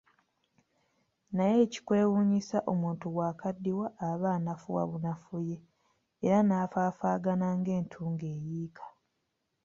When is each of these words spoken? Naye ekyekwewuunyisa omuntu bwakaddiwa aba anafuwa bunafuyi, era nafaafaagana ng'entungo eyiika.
Naye 1.35 1.57
ekyekwewuunyisa 1.65 2.57
omuntu 2.71 3.05
bwakaddiwa 3.13 3.87
aba 4.09 4.27
anafuwa 4.37 4.83
bunafuyi, 4.91 5.55
era 6.25 6.39
nafaafaagana 6.43 7.47
ng'entungo 7.57 8.25
eyiika. 8.35 8.85